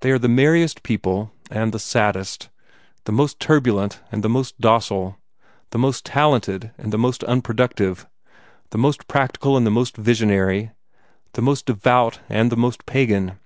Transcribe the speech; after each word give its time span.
They 0.00 0.10
are 0.10 0.18
the 0.18 0.30
merriest 0.30 0.82
people 0.82 1.30
and 1.50 1.74
the 1.74 1.78
saddest, 1.78 2.48
the 3.04 3.12
most 3.12 3.38
turbulent 3.38 4.00
and 4.10 4.24
the 4.24 4.28
most 4.30 4.58
docile, 4.58 5.18
the 5.72 5.78
most 5.78 6.06
talented 6.06 6.72
and 6.78 6.90
the 6.90 6.96
most 6.96 7.22
unproductive, 7.24 8.06
the 8.70 8.78
most 8.78 9.06
practical 9.08 9.58
and 9.58 9.66
the 9.66 9.70
most 9.70 9.94
visionary, 9.94 10.70
the 11.34 11.42
most 11.42 11.66
devout 11.66 12.20
and 12.30 12.50
the 12.50 12.56
most 12.56 12.86
pagan. 12.86 13.38